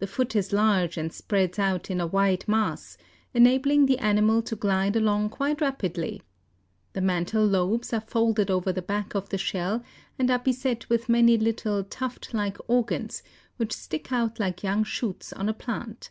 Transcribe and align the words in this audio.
The 0.00 0.08
foot 0.08 0.34
is 0.34 0.52
large 0.52 0.96
and 0.96 1.12
spreads 1.12 1.56
out 1.56 1.88
in 1.88 2.00
a 2.00 2.06
wide 2.08 2.46
mass, 2.48 2.98
enabling 3.32 3.86
the 3.86 4.00
animal 4.00 4.42
to 4.42 4.56
glide 4.56 4.96
along 4.96 5.28
quite 5.28 5.60
rapidly. 5.60 6.22
The 6.94 7.00
mantle 7.00 7.46
lobes 7.46 7.92
are 7.92 8.00
folded 8.00 8.50
over 8.50 8.72
the 8.72 8.82
back 8.82 9.14
of 9.14 9.28
the 9.28 9.38
shell 9.38 9.84
and 10.18 10.32
are 10.32 10.40
beset 10.40 10.88
with 10.88 11.08
many 11.08 11.38
little 11.38 11.84
tuft 11.84 12.34
like 12.34 12.56
organs 12.66 13.22
which 13.56 13.72
stick 13.72 14.10
out 14.10 14.40
like 14.40 14.64
young 14.64 14.82
shoots 14.82 15.32
on 15.32 15.48
a 15.48 15.54
plant. 15.54 16.10